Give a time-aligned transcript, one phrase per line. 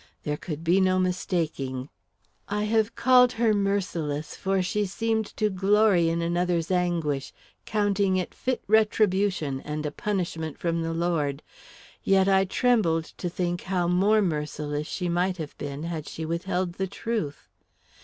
[0.23, 1.87] There could be no mistaking.
[2.49, 7.31] I have called her merciless, for she seemed to glory in another's anguish,
[7.67, 11.43] counting it fit retribution and a punishment from the Lord.
[12.03, 16.73] Yet I trembled to think how more merciless she might have been had she withheld
[16.81, 17.47] the truth!